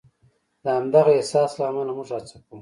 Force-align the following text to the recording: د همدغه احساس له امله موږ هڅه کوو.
د 0.63 0.65
همدغه 0.77 1.11
احساس 1.15 1.51
له 1.59 1.63
امله 1.69 1.91
موږ 1.97 2.09
هڅه 2.15 2.35
کوو. 2.45 2.57